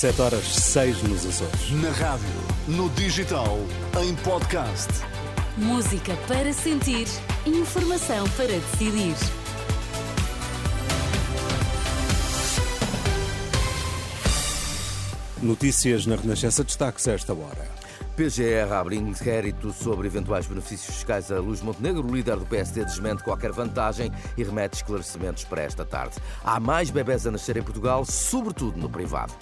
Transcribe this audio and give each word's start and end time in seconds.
17 0.00 0.22
horas 0.22 0.44
6 0.46 1.02
nos 1.02 1.26
Açores. 1.26 1.70
Na 1.72 1.90
rádio, 1.90 2.26
no 2.68 2.88
digital, 2.88 3.58
em 4.02 4.14
podcast. 4.16 4.88
Música 5.58 6.16
para 6.26 6.54
sentir, 6.54 7.06
informação 7.44 8.26
para 8.30 8.46
decidir. 8.46 9.14
Notícias 15.42 16.06
na 16.06 16.16
Renascença 16.16 16.64
destaques 16.64 17.06
a 17.06 17.12
esta 17.12 17.34
hora. 17.34 17.68
PGR 18.16 18.72
abre 18.72 18.96
inquérito 18.96 19.70
sobre 19.70 20.06
eventuais 20.06 20.46
benefícios 20.46 20.96
fiscais 20.96 21.30
a 21.30 21.38
Luís 21.40 21.60
Montenegro. 21.60 22.06
O 22.06 22.14
líder 22.14 22.36
do 22.36 22.46
PSD 22.46 22.84
desmente 22.86 23.22
qualquer 23.22 23.52
vantagem 23.52 24.10
e 24.36 24.42
remete 24.42 24.76
esclarecimentos 24.76 25.44
para 25.44 25.62
esta 25.62 25.84
tarde. 25.84 26.16
Há 26.42 26.58
mais 26.58 26.90
bebés 26.90 27.26
a 27.26 27.30
nascer 27.30 27.58
em 27.58 27.62
Portugal, 27.62 28.04
sobretudo 28.06 28.78
no 28.78 28.88
privado. 28.88 29.34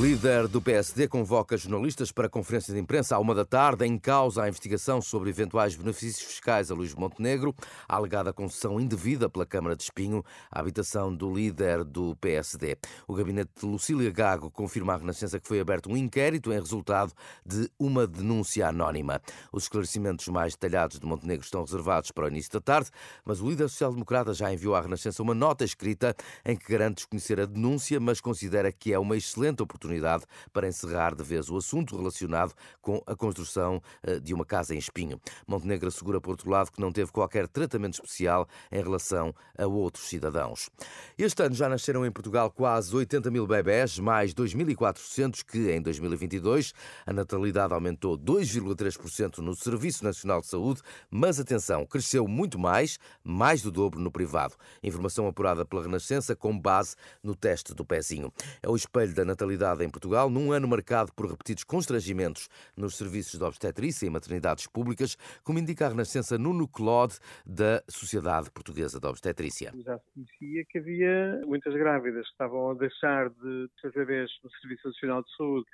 Líder 0.00 0.46
do 0.46 0.62
PSD 0.62 1.08
convoca 1.08 1.56
jornalistas 1.56 2.12
para 2.12 2.28
conferência 2.28 2.72
de 2.72 2.78
imprensa 2.78 3.16
à 3.16 3.18
uma 3.18 3.34
da 3.34 3.44
tarde 3.44 3.84
em 3.84 3.98
causa 3.98 4.44
a 4.44 4.48
investigação 4.48 5.02
sobre 5.02 5.28
eventuais 5.28 5.74
benefícios 5.74 6.22
fiscais 6.22 6.70
a 6.70 6.74
Luís 6.74 6.94
Montenegro, 6.94 7.52
alegada 7.88 8.32
concessão 8.32 8.78
indevida 8.78 9.28
pela 9.28 9.44
Câmara 9.44 9.74
de 9.74 9.82
Espinho 9.82 10.24
à 10.52 10.60
habitação 10.60 11.12
do 11.12 11.34
líder 11.34 11.82
do 11.82 12.14
PSD. 12.20 12.78
O 13.08 13.14
gabinete 13.14 13.50
de 13.58 13.66
Lucília 13.66 14.08
Gago 14.12 14.52
confirma 14.52 14.94
à 14.94 14.98
Renascença 14.98 15.40
que 15.40 15.48
foi 15.48 15.58
aberto 15.58 15.90
um 15.90 15.96
inquérito 15.96 16.52
em 16.52 16.60
resultado 16.60 17.12
de 17.44 17.68
uma 17.76 18.06
denúncia 18.06 18.68
anónima. 18.68 19.20
Os 19.52 19.64
esclarecimentos 19.64 20.28
mais 20.28 20.52
detalhados 20.52 21.00
de 21.00 21.06
Montenegro 21.06 21.44
estão 21.44 21.64
reservados 21.64 22.12
para 22.12 22.26
o 22.26 22.28
início 22.28 22.52
da 22.52 22.60
tarde, 22.60 22.88
mas 23.24 23.40
o 23.40 23.50
líder 23.50 23.68
social-democrata 23.68 24.32
já 24.32 24.52
enviou 24.52 24.76
à 24.76 24.80
Renascença 24.80 25.20
uma 25.24 25.34
nota 25.34 25.64
escrita 25.64 26.14
em 26.44 26.54
que 26.54 26.70
garante 26.70 26.98
desconhecer 26.98 27.40
a 27.40 27.46
denúncia, 27.46 27.98
mas 27.98 28.20
considera 28.20 28.70
que 28.70 28.92
é 28.92 28.98
uma 28.98 29.16
excelente 29.16 29.60
oportunidade 29.60 29.87
oportunidade 29.88 30.24
para 30.52 30.68
encerrar 30.68 31.14
de 31.14 31.24
vez 31.24 31.48
o 31.48 31.56
assunto 31.56 31.96
relacionado 31.96 32.52
com 32.80 33.02
a 33.06 33.16
construção 33.16 33.82
eh, 34.02 34.20
de 34.20 34.34
uma 34.34 34.44
casa 34.44 34.74
em 34.74 34.78
Espinho. 34.78 35.20
Montenegro 35.46 35.88
assegura, 35.88 36.20
por 36.20 36.30
outro 36.30 36.50
lado, 36.50 36.70
que 36.70 36.80
não 36.80 36.92
teve 36.92 37.10
qualquer 37.10 37.48
tratamento 37.48 37.94
especial 37.94 38.46
em 38.70 38.82
relação 38.82 39.34
a 39.56 39.66
outros 39.66 40.08
cidadãos. 40.08 40.68
Este 41.16 41.42
ano 41.42 41.54
já 41.54 41.68
nasceram 41.68 42.04
em 42.04 42.10
Portugal 42.10 42.50
quase 42.50 42.94
80 42.94 43.30
mil 43.30 43.46
bebés, 43.46 43.98
mais 43.98 44.34
2.400 44.34 45.44
que 45.44 45.70
em 45.70 45.80
2022. 45.80 46.74
A 47.06 47.12
natalidade 47.12 47.72
aumentou 47.72 48.18
2,3% 48.18 49.38
no 49.38 49.54
Serviço 49.54 50.04
Nacional 50.04 50.40
de 50.40 50.48
Saúde, 50.48 50.82
mas 51.10 51.40
atenção, 51.40 51.86
cresceu 51.86 52.28
muito 52.28 52.58
mais, 52.58 52.98
mais 53.24 53.62
do 53.62 53.70
dobro 53.70 53.98
no 53.98 54.10
privado. 54.10 54.54
Informação 54.82 55.26
apurada 55.26 55.64
pela 55.64 55.82
Renascença 55.82 56.36
com 56.36 56.58
base 56.58 56.94
no 57.22 57.34
teste 57.34 57.74
do 57.74 57.84
pezinho. 57.84 58.32
É 58.62 58.68
o 58.68 58.76
espelho 58.76 59.14
da 59.14 59.24
natalidade 59.24 59.77
em 59.84 59.90
Portugal, 59.90 60.30
num 60.30 60.52
ano 60.52 60.68
marcado 60.68 61.12
por 61.14 61.30
repetidos 61.30 61.64
constrangimentos 61.64 62.48
nos 62.76 62.96
serviços 62.96 63.38
de 63.38 63.44
obstetrícia 63.44 64.06
e 64.06 64.10
maternidades 64.10 64.66
públicas, 64.66 65.16
como 65.44 65.58
indica 65.58 65.86
a 65.86 65.88
Renascença 65.88 66.38
Nuno 66.38 66.68
Claude, 66.68 67.18
da 67.46 67.82
Sociedade 67.88 68.50
Portuguesa 68.50 69.00
de 69.00 69.06
Obstetrícia. 69.06 69.72
Já 69.84 69.98
se 69.98 70.04
conhecia 70.12 70.64
que 70.64 70.78
havia 70.78 71.42
muitas 71.46 71.74
grávidas 71.74 72.24
que 72.26 72.32
estavam 72.32 72.70
a 72.70 72.74
deixar 72.74 73.30
de 73.30 73.68
ter 73.80 73.92
bebês 73.92 74.30
no 74.42 74.50
Serviço 74.60 74.88
Nacional 74.88 75.22
de 75.22 75.36
Saúde 75.36 75.66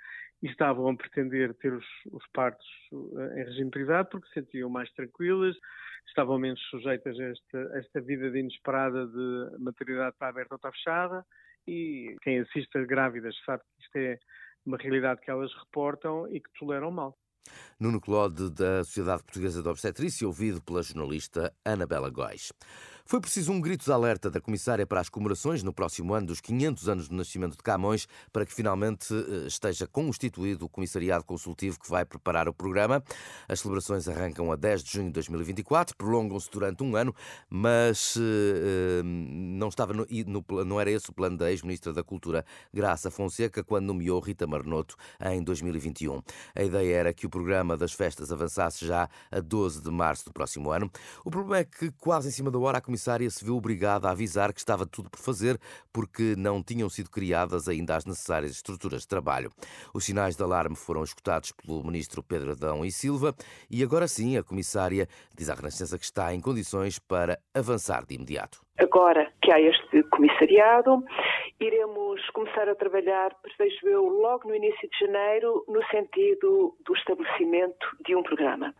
e 0.42 0.46
estavam 0.48 0.88
a 0.88 0.96
pretender 0.96 1.54
ter 1.54 1.72
os, 1.72 1.86
os 2.12 2.26
partos 2.32 2.66
eh, 2.92 3.40
em 3.40 3.44
regime 3.44 3.70
privado 3.70 4.08
porque 4.10 4.28
se 4.28 4.34
sentiam 4.34 4.68
mais 4.68 4.90
tranquilas, 4.92 5.56
estavam 6.06 6.38
menos 6.38 6.60
sujeitas 6.70 7.18
a 7.18 7.24
esta, 7.24 7.74
a 7.74 7.78
esta 7.78 8.00
vida 8.00 8.30
de 8.30 8.40
inesperada 8.40 9.06
de 9.06 9.58
maternidade 9.58 10.14
está 10.14 10.28
aberta 10.28 10.54
ou 10.54 10.56
está 10.56 10.70
fechada 10.72 11.24
e 11.66 12.16
quem 12.22 12.40
assiste 12.40 12.76
a 12.78 12.84
grávidas 12.84 13.34
sabe 13.44 13.62
que 13.62 13.84
isto 13.84 13.96
é 13.96 14.18
uma 14.66 14.76
realidade 14.76 15.20
que 15.20 15.30
elas 15.30 15.52
reportam 15.54 16.26
e 16.28 16.40
que 16.40 16.50
toleram 16.58 16.90
mal. 16.90 17.16
Nuno 17.78 18.00
Claude, 18.00 18.50
da 18.50 18.82
Sociedade 18.84 19.22
Portuguesa 19.22 19.62
de 19.62 19.68
Obstetrícia, 19.68 20.26
ouvido 20.26 20.62
pela 20.62 20.82
jornalista 20.82 21.52
Anabela 21.64 22.08
Góis. 22.10 22.52
Foi 23.06 23.20
preciso 23.20 23.52
um 23.52 23.60
grito 23.60 23.84
de 23.84 23.92
alerta 23.92 24.30
da 24.30 24.40
Comissária 24.40 24.86
para 24.86 24.98
as 24.98 25.10
comemorações 25.10 25.62
no 25.62 25.74
próximo 25.74 26.14
ano 26.14 26.28
dos 26.28 26.40
500 26.40 26.88
anos 26.88 27.06
do 27.06 27.14
nascimento 27.14 27.54
de 27.54 27.62
Camões 27.62 28.08
para 28.32 28.46
que 28.46 28.54
finalmente 28.54 29.12
eh, 29.12 29.46
esteja 29.46 29.86
constituído 29.86 30.64
o 30.64 30.68
Comissariado 30.70 31.22
Consultivo 31.22 31.78
que 31.78 31.90
vai 31.90 32.06
preparar 32.06 32.48
o 32.48 32.54
programa. 32.54 33.04
As 33.46 33.60
celebrações 33.60 34.08
arrancam 34.08 34.50
a 34.50 34.56
10 34.56 34.82
de 34.82 34.90
junho 34.90 35.08
de 35.08 35.12
2024, 35.12 35.94
prolongam-se 35.94 36.50
durante 36.50 36.82
um 36.82 36.96
ano, 36.96 37.14
mas 37.50 38.16
uh, 38.16 39.02
não, 39.04 39.68
estava 39.68 39.92
no, 39.92 40.06
no, 40.26 40.64
não 40.64 40.80
era 40.80 40.90
esse 40.90 41.10
o 41.10 41.12
plano 41.12 41.36
da 41.36 41.50
ex-ministra 41.50 41.92
da 41.92 42.02
Cultura, 42.02 42.42
Graça 42.72 43.10
Fonseca, 43.10 43.62
quando 43.62 43.84
nomeou 43.84 44.18
Rita 44.18 44.46
Marnoto 44.46 44.96
em 45.20 45.42
2021. 45.42 46.22
A 46.54 46.62
ideia 46.62 46.96
era 46.96 47.12
que 47.12 47.26
o 47.26 47.30
programa 47.30 47.76
das 47.76 47.92
festas 47.92 48.32
avançasse 48.32 48.86
já 48.86 49.10
a 49.30 49.40
12 49.40 49.82
de 49.82 49.90
março 49.90 50.24
do 50.24 50.32
próximo 50.32 50.70
ano. 50.70 50.90
O 51.22 51.30
problema 51.30 51.58
é 51.58 51.64
que, 51.64 51.90
quase 52.00 52.28
em 52.28 52.32
cima 52.32 52.50
da 52.50 52.58
hora, 52.58 52.78
a 52.78 52.93
comissária 52.94 53.28
se 53.28 53.44
viu 53.44 53.56
obrigada 53.56 54.06
a 54.06 54.12
avisar 54.12 54.52
que 54.52 54.60
estava 54.60 54.86
tudo 54.86 55.10
por 55.10 55.18
fazer 55.18 55.58
porque 55.92 56.36
não 56.38 56.62
tinham 56.62 56.88
sido 56.88 57.10
criadas 57.10 57.68
ainda 57.68 57.96
as 57.96 58.06
necessárias 58.06 58.52
estruturas 58.52 59.00
de 59.00 59.08
trabalho. 59.08 59.50
Os 59.92 60.04
sinais 60.04 60.36
de 60.36 60.42
alarme 60.44 60.76
foram 60.76 61.02
escutados 61.02 61.50
pelo 61.50 61.84
ministro 61.84 62.22
Pedro 62.22 62.52
Adão 62.52 62.84
e 62.84 62.92
Silva 62.92 63.34
e 63.68 63.82
agora 63.82 64.06
sim 64.06 64.36
a 64.36 64.44
comissária 64.44 65.08
diz 65.36 65.50
à 65.50 65.54
Renascença 65.54 65.98
que 65.98 66.04
está 66.04 66.32
em 66.32 66.40
condições 66.40 67.00
para 67.00 67.36
avançar 67.52 68.06
de 68.06 68.14
imediato. 68.14 68.62
Agora 68.78 69.32
que 69.42 69.52
há 69.52 69.60
este 69.60 70.04
comissariado, 70.04 71.02
iremos 71.58 72.24
começar 72.30 72.68
a 72.68 72.76
trabalhar, 72.76 73.34
prevejo 73.42 73.88
eu, 73.88 74.08
logo 74.08 74.48
no 74.48 74.54
início 74.54 74.88
de 74.88 74.98
janeiro, 75.00 75.64
no 75.66 75.84
sentido 75.86 76.76
do 76.84 76.94
estabelecimento 76.94 77.86
de 78.06 78.14
um 78.14 78.22
programa. 78.22 78.72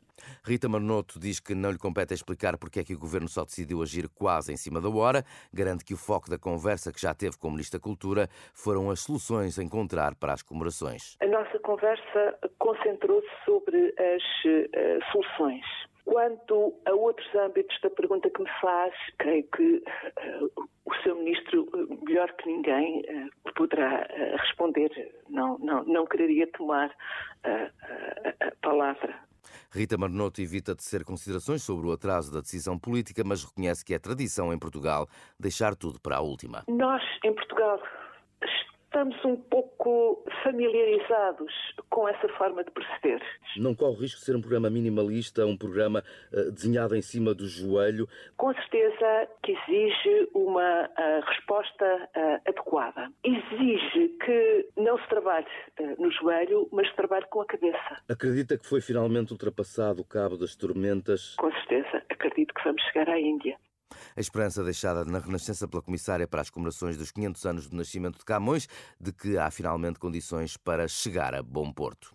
Rita 0.45 0.69
Marnoto 0.69 1.19
diz 1.19 1.41
que 1.41 1.55
não 1.55 1.71
lhe 1.71 1.79
compete 1.79 2.15
explicar 2.15 2.59
porque 2.59 2.81
é 2.81 2.85
que 2.85 2.95
o 2.95 2.99
governo 2.99 3.29
só 3.29 3.45
decidiu 3.45 3.83
agir 3.83 4.09
quase 4.09 4.53
em 4.53 4.57
cima 4.57 4.81
da 4.81 4.89
hora. 4.89 5.25
Garante 5.53 5.85
que 5.85 5.95
o 5.95 5.97
foco 5.97 6.31
da 6.31 6.39
conversa 6.39 6.93
que 6.93 7.01
já 7.01 7.15
teve 7.15 7.39
com 7.39 7.49
o 7.49 7.51
Ministro 7.51 7.79
da 7.79 7.83
Cultura 7.83 8.29
foram 8.53 8.91
as 8.91 9.01
soluções 9.01 9.59
a 9.59 9.63
encontrar 9.63 10.15
para 10.15 10.33
as 10.33 10.43
comemorações. 10.43 11.17
A 11.21 11.27
nossa 11.27 11.59
conversa 11.61 12.39
concentrou-se 12.59 13.29
sobre 13.45 13.95
as 13.99 14.23
uh, 14.45 15.13
soluções. 15.13 15.65
Quanto 16.05 16.75
a 16.85 16.93
outros 16.93 17.35
âmbitos 17.35 17.81
da 17.83 17.89
pergunta 17.89 18.29
que 18.29 18.43
me 18.43 18.51
faz, 18.61 18.95
creio 19.19 19.45
que 19.57 19.77
uh, 19.77 20.69
o 20.85 20.95
seu 21.03 21.17
ministro, 21.17 21.67
melhor 22.07 22.31
que 22.33 22.47
ninguém, 22.47 23.01
uh, 23.01 23.53
poderá 23.55 24.07
uh, 24.11 24.37
responder. 24.37 24.91
Não, 25.31 25.57
não, 25.59 25.83
não 25.85 26.05
quereria 26.05 26.47
tomar 26.49 26.95
a 27.45 28.51
palavra. 28.63 29.15
Rita 29.71 29.97
Marnoto 29.97 30.41
evita 30.41 30.75
de 30.75 30.83
ser 30.83 31.05
considerações 31.05 31.63
sobre 31.63 31.87
o 31.87 31.93
atraso 31.93 32.33
da 32.33 32.41
decisão 32.41 32.79
política, 32.79 33.23
mas 33.25 33.45
reconhece 33.45 33.85
que 33.85 33.95
é 33.95 33.99
tradição 33.99 34.53
em 34.53 34.59
Portugal 34.59 35.09
deixar 35.39 35.75
tudo 35.75 36.01
para 36.01 36.17
a 36.17 36.21
última. 36.21 36.65
Nós, 36.69 37.03
em 37.25 37.35
Portugal, 37.35 37.81
estamos 38.95 39.25
um 39.25 39.35
pouco 39.35 40.25
familiarizados 40.45 41.53
com 41.91 42.09
essa 42.09 42.29
forma 42.39 42.63
de 42.63 42.71
proceder. 42.71 43.21
Não 43.57 43.75
corre 43.75 43.97
o 43.97 44.01
risco 44.01 44.21
de 44.21 44.25
ser 44.25 44.37
um 44.37 44.41
programa 44.41 44.71
minimalista, 44.71 45.45
um 45.45 45.57
programa 45.57 46.05
uh, 46.33 46.53
desenhado 46.53 46.95
em 46.95 47.03
cima 47.03 47.35
do 47.35 47.49
joelho? 47.49 48.09
Com 48.37 48.55
certeza 48.55 49.29
que 49.43 49.51
exige 49.51 50.29
uma 50.33 50.85
uh, 50.85 51.21
resposta 51.27 52.09
uh, 52.17 52.49
adequada. 52.49 53.11
Exige 53.25 54.11
que 54.25 54.69
não 54.77 54.97
se 54.99 55.09
trabalhe 55.09 55.47
no 55.99 56.11
joelho, 56.13 56.69
mas 56.71 56.89
se 56.89 56.95
trabalhe 56.95 57.27
com 57.27 57.41
a 57.41 57.47
cabeça. 57.47 58.01
Acredita 58.09 58.57
que 58.57 58.65
foi 58.65 58.81
finalmente 58.81 59.33
ultrapassado 59.33 60.03
o 60.03 60.05
cabo 60.05 60.37
das 60.37 60.55
tormentas? 60.55 61.35
Com 61.35 61.51
certeza. 61.51 62.01
Acredito 62.09 62.55
que 62.55 62.63
vamos 62.63 62.81
chegar 62.85 63.09
à 63.09 63.19
Índia. 63.19 63.59
A 64.17 64.21
esperança 64.21 64.63
deixada 64.63 65.05
na 65.05 65.19
Renascença 65.19 65.69
pela 65.69 65.83
Comissária 65.83 66.27
para 66.27 66.41
as 66.41 66.51
comemorações 66.51 66.97
dos 66.97 67.11
500 67.11 67.47
anos 67.47 67.69
do 67.69 67.77
nascimento 67.77 68.19
de 68.19 68.25
Camões, 68.25 68.69
de 69.01 69.13
que 69.13 69.39
há 69.39 69.51
finalmente 69.51 69.99
condições 69.99 70.57
para 70.57 70.87
chegar 70.89 71.35
a 71.35 71.43
bom 71.43 71.73
porto. 71.73 72.15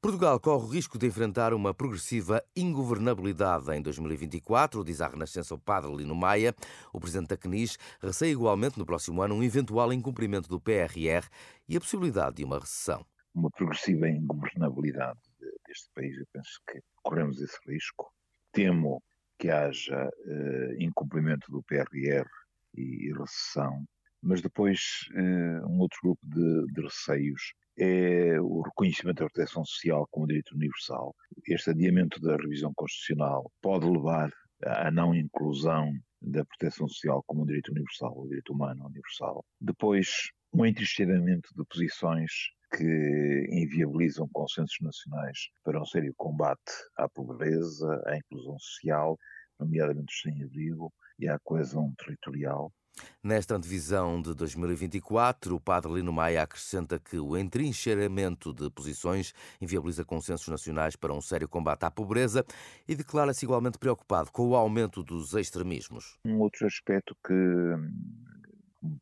Portugal 0.00 0.38
corre 0.38 0.64
o 0.64 0.68
risco 0.68 0.96
de 0.96 1.06
enfrentar 1.06 1.52
uma 1.52 1.74
progressiva 1.74 2.42
ingovernabilidade 2.54 3.74
em 3.74 3.82
2024, 3.82 4.84
diz 4.84 5.00
a 5.00 5.08
Renascença 5.08 5.54
o 5.54 5.58
padre 5.58 5.92
Lino 5.94 6.14
Maia. 6.14 6.54
O 6.92 7.00
presidente 7.00 7.28
da 7.28 7.36
CNIS 7.36 7.76
receia 8.00 8.30
igualmente 8.30 8.78
no 8.78 8.86
próximo 8.86 9.22
ano 9.22 9.34
um 9.34 9.42
eventual 9.42 9.92
incumprimento 9.92 10.48
do 10.48 10.60
PRR 10.60 11.26
e 11.68 11.76
a 11.76 11.80
possibilidade 11.80 12.36
de 12.36 12.44
uma 12.44 12.60
recessão. 12.60 13.04
Uma 13.34 13.50
progressiva 13.50 14.08
ingovernabilidade 14.08 15.18
deste 15.66 15.90
país, 15.94 16.16
eu 16.16 16.26
penso 16.32 16.60
que 16.68 16.80
corremos 17.02 17.40
esse 17.40 17.58
risco. 17.66 18.10
Temo 18.52 19.02
que 19.38 19.50
haja 19.50 20.08
uh, 20.08 20.82
incumprimento 20.82 21.50
do 21.50 21.62
PRR 21.62 22.28
e, 22.76 23.08
e 23.08 23.12
recessão, 23.12 23.84
mas 24.22 24.42
depois 24.42 24.80
uh, 25.12 25.66
um 25.68 25.78
outro 25.78 25.98
grupo 26.02 26.20
de, 26.22 26.66
de, 26.72 26.82
receios 26.82 27.54
é 27.78 28.40
o 28.40 28.62
reconhecimento 28.62 29.22
da 29.22 29.30
proteção 29.30 29.64
social 29.64 30.06
como 30.10 30.26
direito 30.26 30.54
universal. 30.54 31.14
Este 31.46 31.70
adiamento 31.70 32.20
da 32.20 32.36
revisão 32.36 32.72
constitucional 32.74 33.50
pode 33.62 33.86
levar 33.86 34.30
a 34.64 34.90
não 34.90 35.14
inclusão 35.14 35.92
da 36.20 36.44
proteção 36.44 36.88
social 36.88 37.22
como 37.26 37.42
um 37.42 37.46
direito 37.46 37.70
universal, 37.70 38.18
o 38.18 38.26
direito 38.26 38.52
humano 38.52 38.86
universal. 38.86 39.44
Depois, 39.60 40.08
um 40.52 40.66
entristecimento 40.66 41.48
de 41.54 41.64
posições 41.66 42.32
que 42.78 43.48
inviabilizam 43.50 44.28
consensos 44.32 44.76
nacionais 44.80 45.48
para 45.64 45.82
um 45.82 45.84
sério 45.84 46.14
combate 46.16 46.72
à 46.96 47.08
pobreza, 47.08 48.00
à 48.06 48.16
inclusão 48.16 48.56
social, 48.60 49.18
nomeadamente 49.58 50.14
os 50.14 50.20
sem-abrigo 50.20 50.92
e 51.18 51.28
à 51.28 51.36
coesão 51.40 51.92
territorial. 51.98 52.72
Nesta 53.22 53.56
antevisão 53.56 54.20
de 54.22 54.34
2024, 54.34 55.54
o 55.54 55.60
padre 55.60 55.92
Lino 55.94 56.12
Maia 56.12 56.42
acrescenta 56.42 56.98
que 56.98 57.18
o 57.18 57.36
entrincheiramento 57.36 58.52
de 58.52 58.70
posições 58.70 59.34
inviabiliza 59.60 60.04
consensos 60.04 60.48
nacionais 60.48 60.94
para 60.94 61.12
um 61.12 61.20
sério 61.20 61.48
combate 61.48 61.84
à 61.84 61.90
pobreza 61.90 62.44
e 62.86 62.94
declara-se 62.94 63.44
igualmente 63.44 63.78
preocupado 63.78 64.30
com 64.32 64.48
o 64.48 64.56
aumento 64.56 65.02
dos 65.02 65.34
extremismos. 65.34 66.16
Um 66.24 66.38
outro 66.38 66.66
aspecto 66.66 67.16
que 67.24 67.34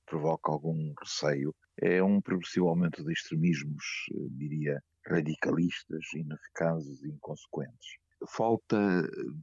provoca 0.06 0.50
algum 0.50 0.94
receio 0.98 1.54
é 1.80 2.02
um 2.02 2.20
progressivo 2.20 2.68
aumento 2.68 3.04
de 3.04 3.12
extremismos, 3.12 3.84
eh, 4.12 4.28
diria, 4.30 4.82
radicalistas, 5.06 6.04
ineficazes 6.14 7.02
e 7.02 7.08
inconsequentes. 7.08 7.98
Falta, 8.28 8.78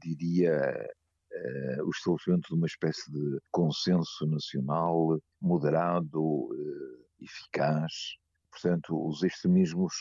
diria, 0.02 0.90
eh, 1.32 1.78
o 1.84 1.90
estabelecimento 1.90 2.48
de 2.50 2.56
uma 2.56 2.68
espécie 2.68 3.12
de 3.12 3.40
consenso 3.52 4.26
nacional 4.28 5.20
moderado, 5.42 6.50
eh, 6.54 7.24
eficaz. 7.24 8.18
Portanto, 8.52 9.08
os 9.08 9.24
extremismos 9.24 9.94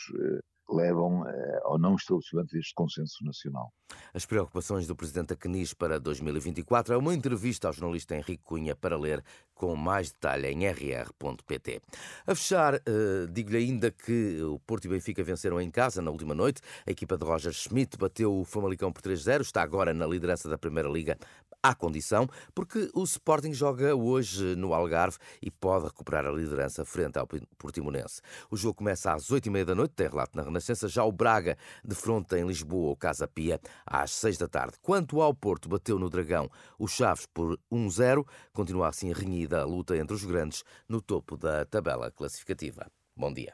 levam 0.69 1.27
eh, 1.27 1.61
ao 1.63 1.77
não 1.77 1.95
estabelecimento 1.95 2.51
deste 2.51 2.73
consenso 2.73 3.23
nacional. 3.23 3.71
As 4.13 4.25
preocupações 4.25 4.87
do 4.87 4.95
Presidente 4.95 5.29
da 5.29 5.35
CNIS 5.35 5.73
para 5.73 5.99
2024 5.99 6.93
é 6.93 6.97
uma 6.97 7.13
entrevista 7.13 7.67
ao 7.67 7.73
jornalista 7.73 8.15
Henrique 8.15 8.43
Cunha 8.43 8.75
para 8.75 8.97
ler 8.97 9.23
com 9.53 9.75
mais 9.75 10.11
detalhe 10.11 10.47
em 10.47 10.65
rr.pt. 10.65 11.81
A 12.25 12.35
fechar, 12.35 12.75
uh, 12.75 13.27
digo-lhe 13.31 13.57
ainda 13.57 13.91
que 13.91 14.41
o 14.41 14.59
Porto 14.59 14.85
e 14.85 14.89
Benfica 14.89 15.23
venceram 15.23 15.61
em 15.61 15.69
casa 15.69 16.01
na 16.01 16.11
última 16.11 16.33
noite. 16.33 16.61
A 16.87 16.91
equipa 16.91 17.17
de 17.17 17.23
Roger 17.23 17.53
Schmidt 17.53 17.97
bateu 17.97 18.33
o 18.33 18.43
Famalicão 18.43 18.91
por 18.91 19.01
3-0, 19.01 19.41
está 19.41 19.61
agora 19.61 19.93
na 19.93 20.07
liderança 20.07 20.49
da 20.49 20.57
Primeira 20.57 20.89
Liga 20.89 21.17
à 21.63 21.73
condição, 21.73 22.27
porque 22.53 22.89
o 22.93 23.03
Sporting 23.03 23.53
joga 23.53 23.95
hoje 23.95 24.53
no 24.55 24.73
Algarve 24.73 25.17
e 25.41 25.49
pode 25.49 25.85
recuperar 25.85 26.25
a 26.25 26.31
liderança 26.31 26.83
frente 26.83 27.17
ao 27.17 27.25
Portimonense. 27.57 28.21
O 28.51 28.57
jogo 28.57 28.75
começa 28.75 29.13
às 29.13 29.29
8h30 29.29 29.63
da 29.63 29.73
noite, 29.73 29.93
tem 29.95 30.09
relato 30.09 30.35
na 30.35 30.43
Renascença, 30.43 30.89
já 30.89 31.05
o 31.05 31.11
Braga 31.11 31.57
defronta 31.83 32.37
em 32.37 32.45
Lisboa 32.45 32.91
o 32.91 32.97
Casa 32.97 33.27
Pia 33.27 33.61
às 33.85 34.11
6 34.11 34.37
da 34.37 34.47
tarde. 34.49 34.73
Quanto 34.81 35.21
ao 35.21 35.33
Porto, 35.33 35.69
bateu 35.69 35.97
no 35.97 36.09
Dragão 36.09 36.49
o 36.77 36.87
Chaves 36.87 37.25
por 37.33 37.57
1-0, 37.71 38.27
continua 38.51 38.89
assim 38.89 39.13
renhida 39.13 39.61
a 39.61 39.65
luta 39.65 39.95
entre 39.95 40.13
os 40.13 40.25
grandes 40.25 40.63
no 40.89 41.01
topo 41.01 41.37
da 41.37 41.65
tabela 41.65 42.11
classificativa. 42.11 42.91
Bom 43.15 43.31
dia. 43.31 43.53